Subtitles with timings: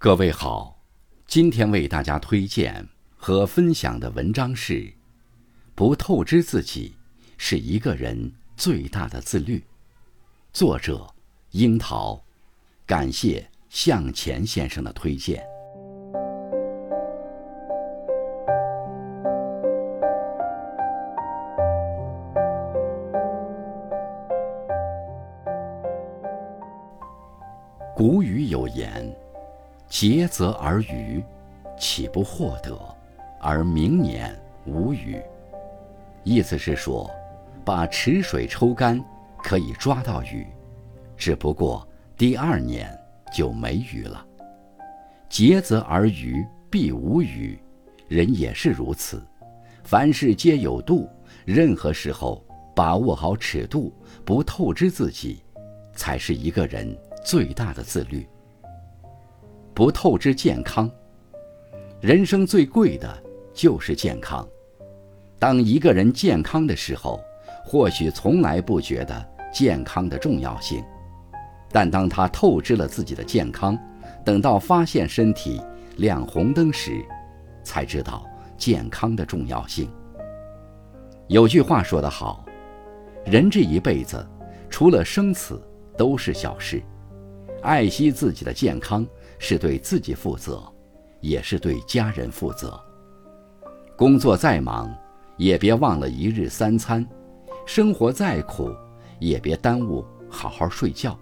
[0.00, 0.78] 各位好，
[1.26, 4.74] 今天为大家推荐和分享的文章是
[5.74, 6.94] 《不透支自己
[7.36, 9.58] 是一个人最大的自律》，
[10.52, 11.04] 作者
[11.50, 12.22] 樱桃，
[12.86, 15.44] 感谢向前先生的推荐。
[27.96, 29.12] 古语有言。
[29.88, 31.24] 竭泽而渔，
[31.78, 32.78] 岂不获得？
[33.40, 35.20] 而明年无鱼。
[36.24, 37.10] 意思是说，
[37.64, 39.02] 把池水抽干，
[39.38, 40.46] 可以抓到鱼，
[41.16, 41.88] 只不过
[42.18, 42.90] 第二年
[43.32, 44.24] 就没鱼了。
[45.28, 47.58] 竭泽而渔，必无鱼。
[48.08, 49.22] 人也是如此，
[49.84, 51.08] 凡事皆有度，
[51.46, 52.44] 任何时候
[52.74, 53.92] 把握好尺度，
[54.24, 55.42] 不透支自己，
[55.94, 56.94] 才是一个人
[57.24, 58.26] 最大的自律。
[59.78, 60.90] 不透支健康，
[62.00, 63.08] 人生最贵的
[63.54, 64.44] 就是健康。
[65.38, 67.20] 当一个人健康的时候，
[67.64, 70.82] 或许从来不觉得健康的重要性，
[71.70, 73.78] 但当他透支了自己的健康，
[74.24, 75.62] 等到发现身体
[75.98, 77.00] 亮红灯时，
[77.62, 79.88] 才知道健康的重要性。
[81.28, 82.44] 有句话说得好，
[83.24, 84.26] 人这一辈子，
[84.68, 85.62] 除了生死
[85.96, 86.82] 都是小事，
[87.62, 89.06] 爱惜自己的健康。
[89.38, 90.62] 是对自己负责，
[91.20, 92.78] 也是对家人负责。
[93.96, 94.94] 工作再忙，
[95.36, 97.04] 也别忘了一日三餐；
[97.66, 98.70] 生活再苦，
[99.18, 101.18] 也别耽误好好睡觉。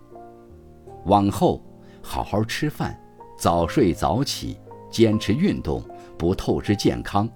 [1.04, 1.62] 往后
[2.02, 2.98] 好好吃饭，
[3.38, 4.58] 早睡早起，
[4.90, 5.82] 坚持运动，
[6.18, 7.28] 不透支健康。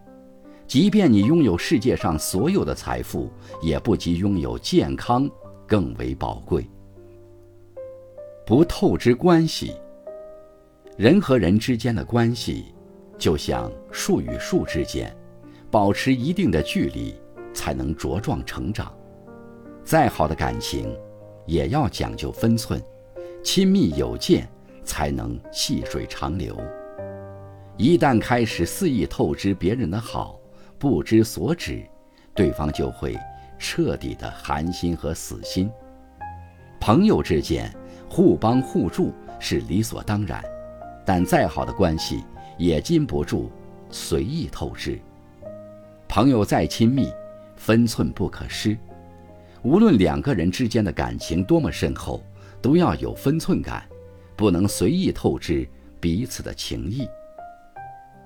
[0.66, 5.28] 即便你拥有世界上所有的财富，也不及拥有健康
[5.66, 6.64] 更为宝贵。
[8.46, 9.74] 不透支关系。
[11.00, 12.74] 人和人之间的关系，
[13.16, 15.10] 就像树与树之间，
[15.70, 17.14] 保持一定的距离，
[17.54, 18.94] 才能茁壮成长。
[19.82, 20.94] 再好的感情，
[21.46, 22.78] 也要讲究分寸，
[23.42, 24.46] 亲密有间，
[24.84, 26.54] 才能细水长流。
[27.78, 30.38] 一旦开始肆意透支别人的好，
[30.78, 31.82] 不知所止，
[32.34, 33.16] 对方就会
[33.58, 35.70] 彻底的寒心和死心。
[36.78, 37.74] 朋友之间
[38.06, 40.44] 互帮互助是理所当然。
[41.12, 42.22] 但再好的关系
[42.56, 43.50] 也禁不住
[43.90, 44.96] 随意透支。
[46.06, 47.12] 朋友再亲密，
[47.56, 48.78] 分寸不可失。
[49.62, 52.22] 无论两个人之间的感情多么深厚，
[52.62, 53.82] 都要有分寸感，
[54.36, 57.08] 不能随意透支彼此的情谊。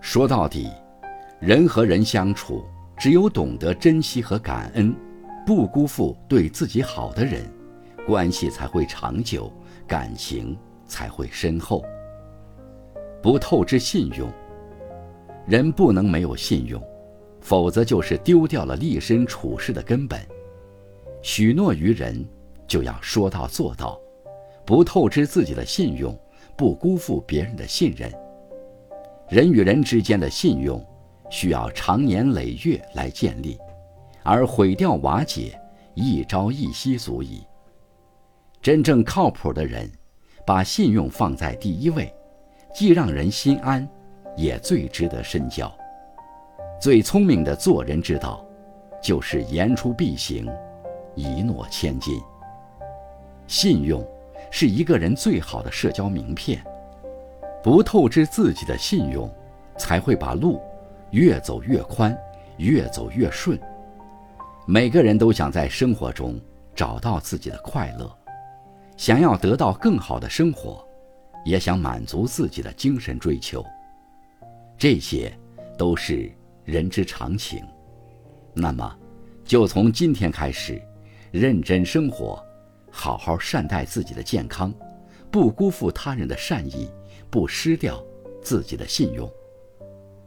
[0.03, 0.71] 说到底，
[1.41, 2.66] 人和人相处，
[2.99, 4.95] 只有懂得珍惜和感恩，
[5.47, 7.51] 不辜负对自己好的人，
[8.06, 9.51] 关系才会长久，
[9.87, 10.55] 感情
[10.87, 11.83] 才会深厚。
[13.24, 14.30] 不透支信用，
[15.46, 16.78] 人不能没有信用，
[17.40, 20.20] 否则就是丢掉了立身处世的根本。
[21.22, 22.22] 许诺于人，
[22.66, 23.98] 就要说到做到，
[24.66, 26.14] 不透支自己的信用，
[26.54, 28.12] 不辜负别人的信任。
[29.30, 30.86] 人与人之间的信用，
[31.30, 33.56] 需要长年累月来建立，
[34.22, 35.58] 而毁掉瓦解，
[35.94, 37.42] 一朝一夕足矣。
[38.60, 39.91] 真正靠谱的人，
[40.46, 42.14] 把信用放在第一位。
[42.74, 43.88] 既让人心安，
[44.36, 45.72] 也最值得深交。
[46.80, 48.44] 最聪明的做人之道，
[49.00, 50.44] 就是言出必行，
[51.14, 52.20] 一诺千金。
[53.46, 54.04] 信用
[54.50, 56.60] 是一个人最好的社交名片。
[57.62, 59.32] 不透支自己的信用，
[59.78, 60.60] 才会把路
[61.12, 62.14] 越走越宽，
[62.56, 63.56] 越走越顺。
[64.66, 66.41] 每个人都想在生活中
[66.74, 68.10] 找到自己的快乐，
[68.96, 70.84] 想要得到更好的生活。
[71.44, 73.65] 也想满足自己的精神追求，
[74.78, 75.32] 这些
[75.77, 76.32] 都是
[76.65, 77.62] 人之常情。
[78.55, 78.99] 那么，
[79.44, 80.81] 就从今天开始，
[81.31, 82.43] 认真生活，
[82.91, 84.72] 好好善待自己的健康，
[85.31, 86.91] 不辜负他人的善意，
[87.31, 88.03] 不失掉
[88.42, 89.30] 自己的信用。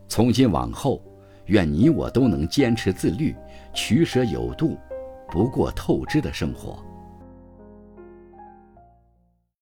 [0.07, 1.01] 从今往后，
[1.47, 3.35] 愿你我都能坚持自律，
[3.73, 4.77] 取舍有度，
[5.31, 6.83] 不过透支的生活。